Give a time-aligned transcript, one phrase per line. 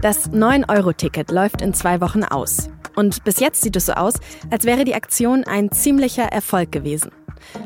[0.00, 2.70] Das 9-Euro-Ticket läuft in zwei Wochen aus.
[2.94, 4.14] Und bis jetzt sieht es so aus,
[4.48, 7.10] als wäre die Aktion ein ziemlicher Erfolg gewesen.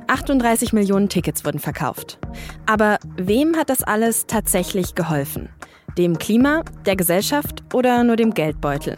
[0.06, 2.18] 38 Millionen Tickets wurden verkauft.
[2.64, 5.50] Aber wem hat das alles tatsächlich geholfen?
[5.98, 8.96] Dem Klima, der Gesellschaft oder nur dem Geldbeutel?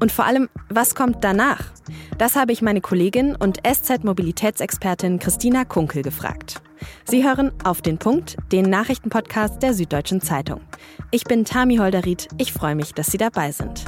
[0.00, 1.70] Und vor allem, was kommt danach?
[2.18, 6.60] Das habe ich meine Kollegin und SZ-Mobilitätsexpertin Christina Kunkel gefragt.
[7.04, 10.60] Sie hören auf den Punkt, den Nachrichtenpodcast der Süddeutschen Zeitung.
[11.12, 12.26] Ich bin Tami Holderried.
[12.38, 13.84] Ich freue mich, dass Sie dabei sind.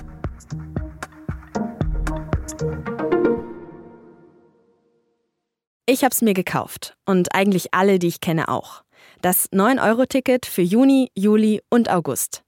[5.87, 8.85] Ich habe es mir gekauft und eigentlich alle, die ich kenne, auch.
[9.23, 12.44] Das 9-Euro-Ticket für Juni, Juli und August.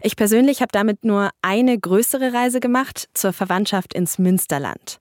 [0.00, 5.00] Ich persönlich habe damit nur eine größere Reise gemacht zur Verwandtschaft ins Münsterland.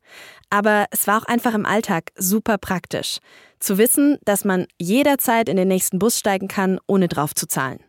[0.49, 3.19] Aber es war auch einfach im Alltag super praktisch,
[3.59, 7.79] zu wissen, dass man jederzeit in den nächsten Bus steigen kann, ohne drauf zu zahlen.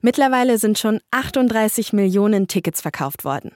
[0.00, 3.52] Mittlerweile sind schon 38 Millionen Tickets verkauft worden.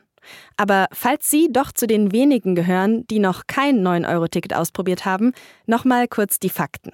[0.56, 5.32] Aber falls Sie doch zu den wenigen gehören, die noch kein 9-Euro-Ticket ausprobiert haben,
[5.66, 6.92] nochmal kurz die Fakten.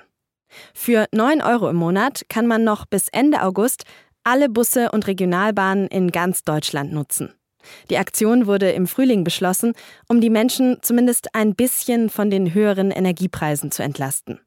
[0.72, 3.84] Für 9 Euro im Monat kann man noch bis Ende August
[4.24, 7.32] alle Busse und Regionalbahnen in ganz Deutschland nutzen.
[7.90, 9.72] Die Aktion wurde im Frühling beschlossen,
[10.08, 14.40] um die Menschen zumindest ein bisschen von den höheren Energiepreisen zu entlasten.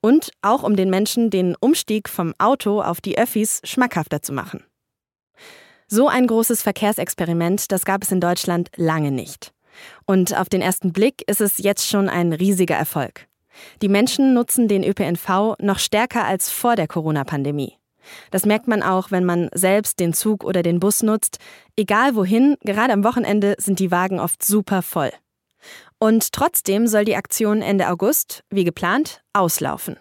[0.00, 4.64] Und auch um den Menschen den Umstieg vom Auto auf die Öffis schmackhafter zu machen.
[5.88, 9.52] So ein großes Verkehrsexperiment, das gab es in Deutschland lange nicht.
[10.06, 13.26] Und auf den ersten Blick ist es jetzt schon ein riesiger Erfolg.
[13.82, 17.76] Die Menschen nutzen den ÖPNV noch stärker als vor der Corona-Pandemie.
[18.30, 21.38] Das merkt man auch, wenn man selbst den Zug oder den Bus nutzt.
[21.76, 25.10] Egal wohin, gerade am Wochenende sind die Wagen oft super voll.
[25.98, 29.96] Und trotzdem soll die Aktion Ende August, wie geplant, auslaufen.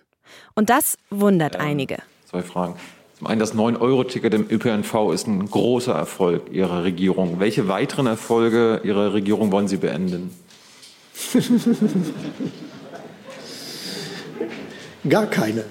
[0.55, 1.99] Und das wundert ähm, einige.
[2.25, 2.75] Zwei Fragen.
[3.17, 7.39] Zum einen, das 9-Euro-Ticket im ÖPNV ist ein großer Erfolg Ihrer Regierung.
[7.39, 10.35] Welche weiteren Erfolge Ihrer Regierung wollen Sie beenden?
[15.07, 15.65] Gar keine.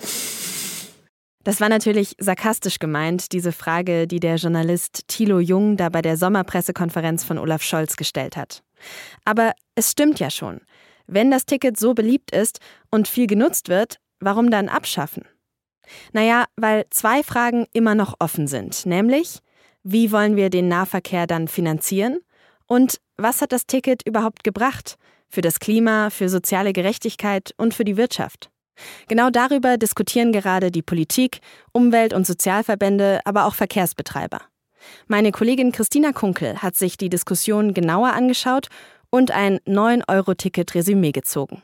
[1.43, 6.19] Das war natürlich sarkastisch gemeint, diese Frage, die der Journalist Thilo Jung da bei der
[6.19, 8.63] Sommerpressekonferenz von Olaf Scholz gestellt hat.
[9.25, 10.61] Aber es stimmt ja schon.
[11.07, 15.25] Wenn das Ticket so beliebt ist und viel genutzt wird, warum dann abschaffen?
[16.13, 19.41] Naja, weil zwei Fragen immer noch offen sind, nämlich,
[19.83, 22.19] wie wollen wir den Nahverkehr dann finanzieren?
[22.67, 24.97] Und was hat das Ticket überhaupt gebracht?
[25.29, 28.51] Für das Klima, für soziale Gerechtigkeit und für die Wirtschaft?
[29.09, 31.41] Genau darüber diskutieren gerade die Politik,
[31.73, 34.41] Umwelt- und Sozialverbände, aber auch Verkehrsbetreiber.
[35.07, 38.69] Meine Kollegin Christina Kunkel hat sich die Diskussion genauer angeschaut
[39.11, 41.63] und ein 9-Euro-Ticket-Resümee gezogen.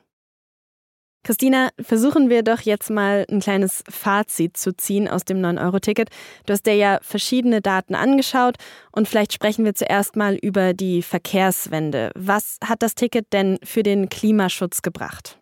[1.27, 6.09] Christina, versuchen wir doch jetzt mal ein kleines Fazit zu ziehen aus dem 9-Euro-Ticket.
[6.47, 8.59] Du hast dir ja verschiedene Daten angeschaut
[8.93, 12.13] und vielleicht sprechen wir zuerst mal über die Verkehrswende.
[12.15, 15.41] Was hat das Ticket denn für den Klimaschutz gebracht?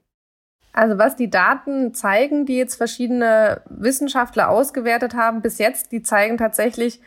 [0.75, 6.37] Also was die Daten zeigen, die jetzt verschiedene Wissenschaftler ausgewertet haben bis jetzt, die zeigen
[6.37, 7.01] tatsächlich,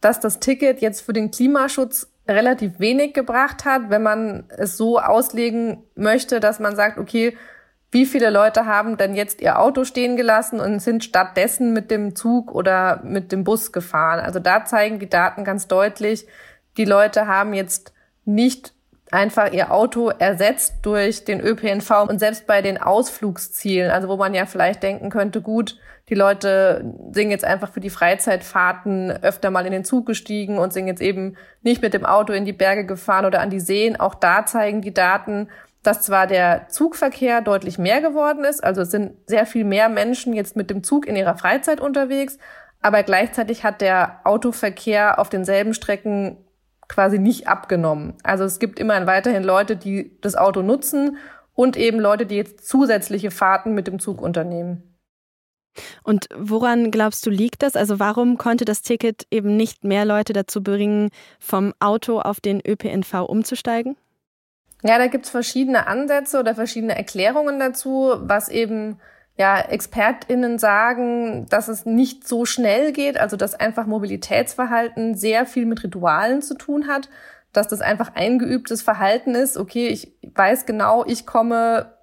[0.00, 4.98] dass das Ticket jetzt für den Klimaschutz relativ wenig gebracht hat, wenn man es so
[4.98, 7.38] auslegen möchte, dass man sagt, okay,
[7.92, 12.16] wie viele Leute haben denn jetzt ihr Auto stehen gelassen und sind stattdessen mit dem
[12.16, 14.18] Zug oder mit dem Bus gefahren?
[14.18, 16.26] Also da zeigen die Daten ganz deutlich,
[16.76, 17.92] die Leute haben jetzt
[18.24, 18.73] nicht
[19.14, 24.34] einfach ihr Auto ersetzt durch den ÖPNV und selbst bei den Ausflugszielen, also wo man
[24.34, 29.64] ja vielleicht denken könnte, gut, die Leute sind jetzt einfach für die Freizeitfahrten öfter mal
[29.64, 32.84] in den Zug gestiegen und sind jetzt eben nicht mit dem Auto in die Berge
[32.84, 33.98] gefahren oder an die Seen.
[33.98, 35.48] Auch da zeigen die Daten,
[35.82, 40.32] dass zwar der Zugverkehr deutlich mehr geworden ist, also es sind sehr viel mehr Menschen
[40.32, 42.38] jetzt mit dem Zug in ihrer Freizeit unterwegs,
[42.82, 46.36] aber gleichzeitig hat der Autoverkehr auf denselben Strecken
[46.88, 48.14] quasi nicht abgenommen.
[48.22, 51.18] Also es gibt immerhin weiterhin Leute, die das Auto nutzen
[51.54, 54.94] und eben Leute, die jetzt zusätzliche Fahrten mit dem Zug unternehmen.
[56.04, 57.74] Und woran glaubst du liegt das?
[57.74, 61.10] Also warum konnte das Ticket eben nicht mehr Leute dazu bringen,
[61.40, 63.96] vom Auto auf den ÖPNV umzusteigen?
[64.82, 69.00] Ja, da gibt's verschiedene Ansätze oder verschiedene Erklärungen dazu, was eben
[69.36, 75.66] ja, ExpertInnen sagen, dass es nicht so schnell geht, also dass einfach Mobilitätsverhalten sehr viel
[75.66, 77.08] mit Ritualen zu tun hat,
[77.52, 79.56] dass das einfach eingeübtes Verhalten ist.
[79.56, 81.94] Okay, ich weiß genau, ich komme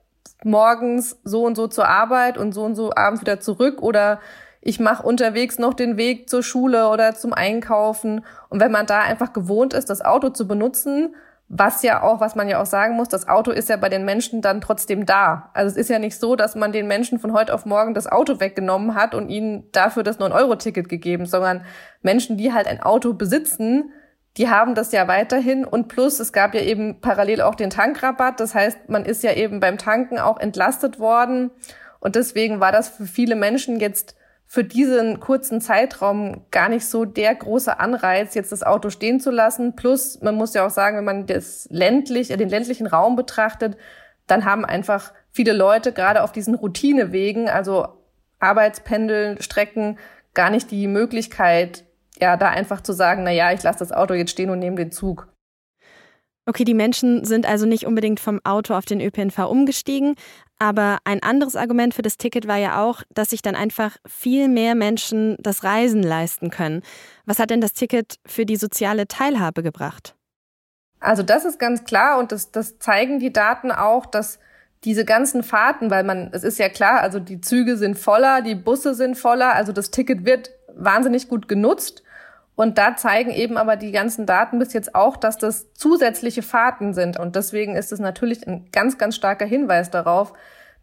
[0.44, 4.19] morgens so und so zur Arbeit und so und so abends wieder zurück oder
[4.60, 8.24] ich mache unterwegs noch den Weg zur Schule oder zum Einkaufen.
[8.50, 11.16] Und wenn man da einfach gewohnt ist, das Auto zu benutzen,
[11.53, 14.06] was ja auch, was man ja auch sagen muss, das Auto ist ja bei den
[14.06, 15.50] Menschen dann trotzdem da.
[15.53, 18.07] Also es ist ja nicht so, dass man den Menschen von heute auf morgen das
[18.07, 21.65] Auto weggenommen hat und ihnen dafür das 9-Euro-Ticket gegeben, sondern
[22.01, 23.92] Menschen, die halt ein Auto besitzen,
[24.38, 28.39] die haben das ja weiterhin und plus es gab ja eben parallel auch den Tankrabatt.
[28.39, 31.51] Das heißt, man ist ja eben beim Tanken auch entlastet worden
[32.00, 34.15] und deswegen war das für viele Menschen jetzt
[34.53, 39.31] für diesen kurzen Zeitraum gar nicht so der große Anreiz, jetzt das Auto stehen zu
[39.31, 39.77] lassen.
[39.77, 43.77] Plus, man muss ja auch sagen, wenn man das ländlich, den ländlichen Raum betrachtet,
[44.27, 47.88] dann haben einfach viele Leute gerade auf diesen Routinewegen, also
[48.39, 49.98] Arbeitspendeln, Strecken,
[50.33, 51.86] gar nicht die Möglichkeit,
[52.19, 54.75] ja, da einfach zu sagen, na ja, ich lasse das Auto jetzt stehen und nehme
[54.75, 55.30] den Zug.
[56.45, 60.15] Okay, die Menschen sind also nicht unbedingt vom Auto auf den ÖPNV umgestiegen,
[60.62, 64.48] aber ein anderes Argument für das Ticket war ja auch, dass sich dann einfach viel
[64.48, 66.84] mehr Menschen das Reisen leisten können.
[67.25, 70.16] Was hat denn das Ticket für die soziale Teilhabe gebracht?
[71.00, 74.38] Also das ist ganz klar und das, das zeigen die Daten auch, dass
[74.84, 78.54] diese ganzen Fahrten, weil man, es ist ja klar, also die Züge sind voller, die
[78.54, 82.04] Busse sind voller, also das Ticket wird wahnsinnig gut genutzt.
[82.56, 86.94] Und da zeigen eben aber die ganzen Daten bis jetzt auch, dass das zusätzliche Fahrten
[86.94, 87.18] sind.
[87.18, 90.33] Und deswegen ist es natürlich ein ganz, ganz starker Hinweis darauf,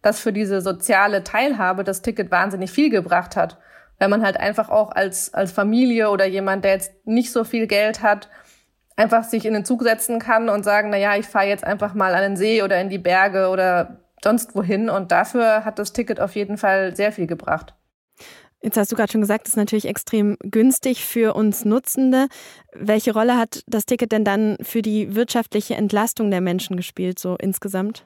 [0.01, 3.57] dass für diese soziale Teilhabe das Ticket wahnsinnig viel gebracht hat.
[3.99, 7.67] Weil man halt einfach auch als, als Familie oder jemand, der jetzt nicht so viel
[7.67, 8.29] Geld hat,
[8.95, 11.93] einfach sich in den Zug setzen kann und sagen, na ja, ich fahre jetzt einfach
[11.93, 14.89] mal an den See oder in die Berge oder sonst wohin.
[14.89, 17.73] Und dafür hat das Ticket auf jeden Fall sehr viel gebracht.
[18.61, 22.27] Jetzt hast du gerade schon gesagt, das ist natürlich extrem günstig für uns Nutzende.
[22.73, 27.37] Welche Rolle hat das Ticket denn dann für die wirtschaftliche Entlastung der Menschen gespielt, so
[27.39, 28.05] insgesamt?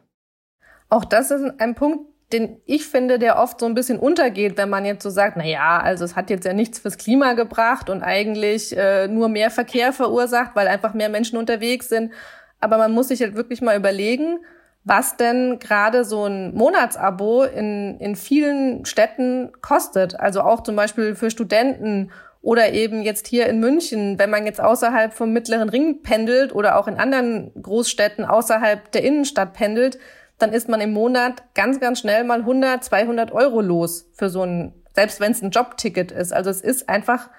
[0.90, 4.70] Auch das ist ein Punkt, den ich finde, der oft so ein bisschen untergeht, wenn
[4.70, 7.90] man jetzt so sagt, na ja, also es hat jetzt ja nichts fürs Klima gebracht
[7.90, 12.12] und eigentlich äh, nur mehr Verkehr verursacht, weil einfach mehr Menschen unterwegs sind.
[12.60, 14.40] Aber man muss sich halt wirklich mal überlegen,
[14.86, 20.20] was denn gerade so ein Monatsabo in, in vielen Städten kostet.
[20.20, 24.60] Also auch zum Beispiel für Studenten oder eben jetzt hier in München, wenn man jetzt
[24.60, 29.98] außerhalb vom mittleren Ring pendelt oder auch in anderen Großstädten außerhalb der Innenstadt pendelt,
[30.38, 34.44] dann ist man im Monat ganz, ganz schnell mal 100, 200 Euro los für so
[34.44, 36.34] ein, selbst wenn es ein Jobticket ist.
[36.34, 37.30] Also es ist einfach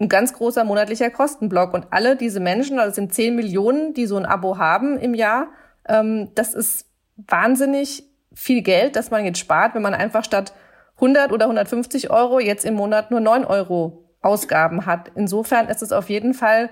[0.00, 1.74] ein ganz großer monatlicher Kostenblock.
[1.74, 5.12] Und alle diese Menschen, also es sind 10 Millionen, die so ein Abo haben im
[5.12, 5.48] Jahr,
[5.88, 6.86] ähm, das ist
[7.16, 10.52] wahnsinnig viel Geld, das man jetzt spart, wenn man einfach statt
[10.96, 15.10] 100 oder 150 Euro jetzt im Monat nur 9 Euro Ausgaben hat.
[15.14, 16.70] Insofern ist es auf jeden Fall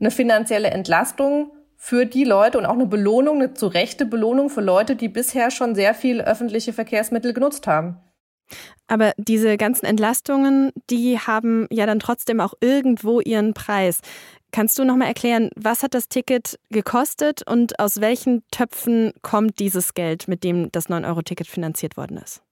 [0.00, 4.60] eine finanzielle Entlastung für die Leute und auch eine Belohnung, eine zu Rechte Belohnung für
[4.60, 7.98] Leute, die bisher schon sehr viel öffentliche Verkehrsmittel genutzt haben.
[8.86, 14.00] Aber diese ganzen Entlastungen, die haben ja dann trotzdem auch irgendwo ihren Preis.
[14.52, 19.58] Kannst du noch mal erklären, was hat das Ticket gekostet und aus welchen Töpfen kommt
[19.58, 22.42] dieses Geld, mit dem das 9-Euro-Ticket finanziert worden ist?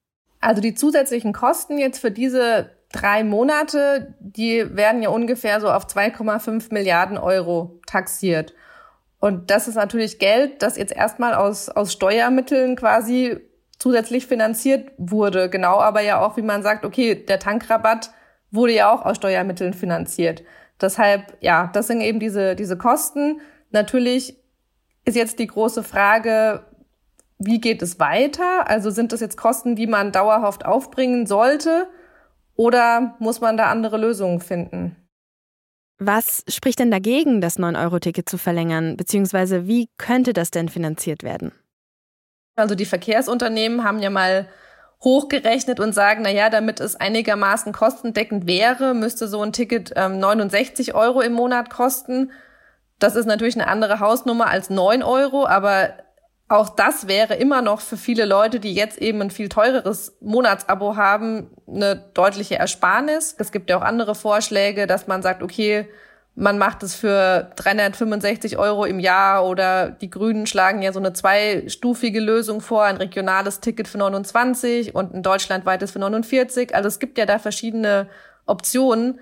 [0.41, 5.87] Also die zusätzlichen Kosten jetzt für diese drei Monate, die werden ja ungefähr so auf
[5.87, 8.53] 2,5 Milliarden Euro taxiert.
[9.19, 13.39] Und das ist natürlich Geld, das jetzt erstmal aus, aus Steuermitteln quasi
[13.83, 15.49] zusätzlich finanziert wurde.
[15.49, 18.11] Genau aber ja auch, wie man sagt, okay, der Tankrabatt
[18.49, 20.41] wurde ja auch aus Steuermitteln finanziert.
[20.79, 23.41] Deshalb, ja, das sind eben diese, diese Kosten.
[23.71, 24.37] Natürlich
[25.03, 26.65] ist jetzt die große Frage,
[27.39, 28.69] wie geht es weiter?
[28.69, 31.89] Also sind das jetzt Kosten, die man dauerhaft aufbringen sollte?
[32.55, 34.95] Oder muss man da andere Lösungen finden?
[35.99, 38.95] Was spricht denn dagegen, das 9-Euro-Ticket zu verlängern?
[38.95, 41.51] Beziehungsweise wie könnte das denn finanziert werden?
[42.55, 44.47] Also die Verkehrsunternehmen haben ja mal
[45.03, 50.19] hochgerechnet und sagen, na ja, damit es einigermaßen kostendeckend wäre, müsste so ein Ticket ähm,
[50.19, 52.31] 69 Euro im Monat kosten.
[52.99, 55.93] Das ist natürlich eine andere Hausnummer als 9 Euro, aber
[56.47, 60.95] auch das wäre immer noch für viele Leute, die jetzt eben ein viel teureres Monatsabo
[60.95, 63.35] haben, eine deutliche Ersparnis.
[63.37, 65.89] Es gibt ja auch andere Vorschläge, dass man sagt, okay,
[66.35, 71.13] man macht es für 365 Euro im Jahr oder die Grünen schlagen ja so eine
[71.13, 76.73] zweistufige Lösung vor, ein regionales Ticket für 29 und ein deutschlandweites für 49.
[76.73, 78.07] Also es gibt ja da verschiedene
[78.47, 79.19] Optionen.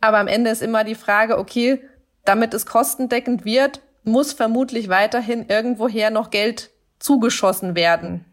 [0.00, 1.82] Aber am Ende ist immer die Frage, okay,
[2.24, 8.24] damit es kostendeckend wird, muss vermutlich weiterhin irgendwoher noch Geld zugeschossen werden.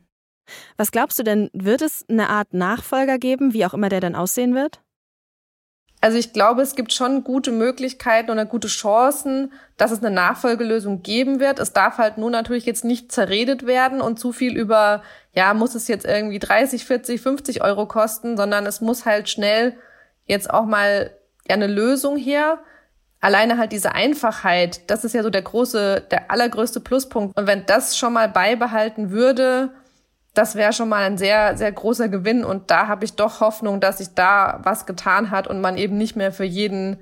[0.77, 4.15] Was glaubst du denn, wird es eine Art Nachfolger geben, wie auch immer der dann
[4.15, 4.81] aussehen wird?
[6.03, 11.03] Also ich glaube, es gibt schon gute Möglichkeiten oder gute Chancen, dass es eine Nachfolgelösung
[11.03, 11.59] geben wird.
[11.59, 15.03] Es darf halt nur natürlich jetzt nicht zerredet werden und zu viel über,
[15.33, 19.77] ja, muss es jetzt irgendwie 30, 40, 50 Euro kosten, sondern es muss halt schnell
[20.25, 21.11] jetzt auch mal
[21.47, 22.57] ja eine Lösung her.
[23.19, 27.37] Alleine halt diese Einfachheit, das ist ja so der große, der allergrößte Pluspunkt.
[27.37, 29.69] Und wenn das schon mal beibehalten würde,
[30.33, 32.43] das wäre schon mal ein sehr, sehr großer Gewinn.
[32.45, 35.97] Und da habe ich doch Hoffnung, dass sich da was getan hat und man eben
[35.97, 36.99] nicht mehr für jeden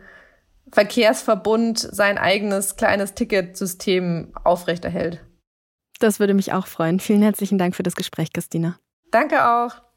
[0.71, 5.24] Verkehrsverbund sein eigenes kleines Ticketsystem aufrechterhält.
[6.00, 7.00] Das würde mich auch freuen.
[7.00, 8.79] Vielen herzlichen Dank für das Gespräch, Christina.
[9.12, 9.88] Danke auch.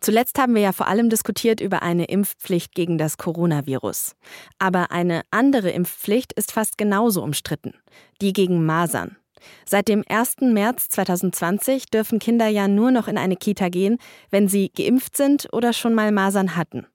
[0.00, 4.16] Zuletzt haben wir ja vor allem diskutiert über eine Impfpflicht gegen das Coronavirus.
[4.58, 7.74] Aber eine andere Impfpflicht ist fast genauso umstritten,
[8.20, 9.16] die gegen Masern.
[9.64, 10.36] Seit dem 1.
[10.40, 13.98] März 2020 dürfen Kinder ja nur noch in eine Kita gehen,
[14.30, 16.86] wenn sie geimpft sind oder schon mal Masern hatten.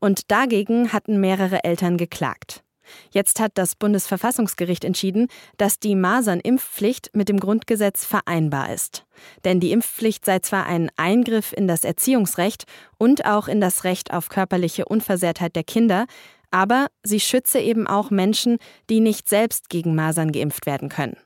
[0.00, 2.62] Und dagegen hatten mehrere Eltern geklagt.
[3.10, 9.04] Jetzt hat das Bundesverfassungsgericht entschieden, dass die Masernimpfpflicht mit dem Grundgesetz vereinbar ist.
[9.44, 12.64] Denn die Impfpflicht sei zwar ein Eingriff in das Erziehungsrecht
[12.98, 16.06] und auch in das Recht auf körperliche Unversehrtheit der Kinder,
[16.50, 18.58] aber sie schütze eben auch Menschen,
[18.90, 21.16] die nicht selbst gegen Masern geimpft werden können.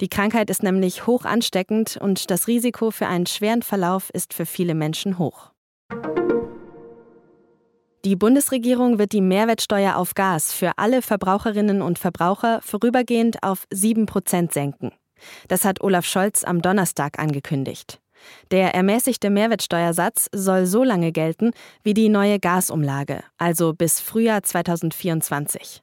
[0.00, 4.46] Die Krankheit ist nämlich hoch ansteckend und das Risiko für einen schweren Verlauf ist für
[4.46, 5.50] viele Menschen hoch.
[8.04, 14.06] Die Bundesregierung wird die Mehrwertsteuer auf Gas für alle Verbraucherinnen und Verbraucher vorübergehend auf 7
[14.06, 14.92] Prozent senken.
[15.48, 18.00] Das hat Olaf Scholz am Donnerstag angekündigt.
[18.50, 21.50] Der ermäßigte Mehrwertsteuersatz soll so lange gelten
[21.82, 25.82] wie die neue Gasumlage, also bis Frühjahr 2024.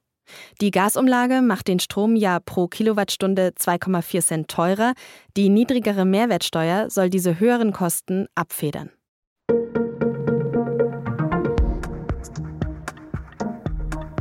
[0.61, 4.93] Die Gasumlage macht den Strom ja pro Kilowattstunde 2,4 Cent teurer.
[5.37, 8.89] Die niedrigere Mehrwertsteuer soll diese höheren Kosten abfedern.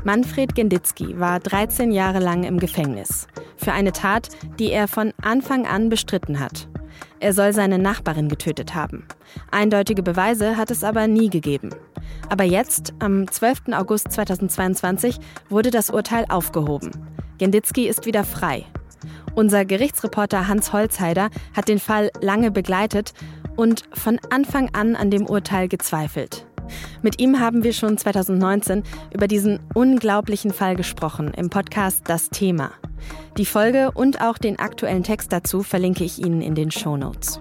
[0.04, 5.66] Manfred Genditzki war 13 Jahre lang im Gefängnis für eine Tat, die er von Anfang
[5.66, 6.68] an bestritten hat.
[7.20, 9.06] Er soll seine Nachbarin getötet haben.
[9.50, 11.70] Eindeutige Beweise hat es aber nie gegeben.
[12.28, 13.73] Aber jetzt, am 12.
[13.73, 15.18] August 2022,
[15.49, 16.90] wurde das Urteil aufgehoben.
[17.38, 18.66] Genditzki ist wieder frei.
[19.34, 23.14] Unser Gerichtsreporter Hans Holzheider hat den Fall lange begleitet
[23.56, 26.44] und von Anfang an an dem Urteil gezweifelt.
[27.02, 32.73] Mit ihm haben wir schon 2019 über diesen unglaublichen Fall gesprochen im Podcast Das Thema.
[33.37, 37.40] Die Folge und auch den aktuellen Text dazu verlinke ich Ihnen in den Show Notes.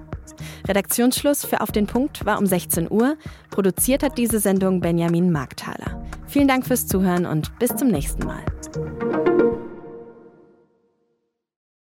[0.67, 3.17] Redaktionsschluss für Auf den Punkt war um 16 Uhr.
[3.49, 6.03] Produziert hat diese Sendung Benjamin Markthaler.
[6.27, 9.32] Vielen Dank fürs Zuhören und bis zum nächsten Mal.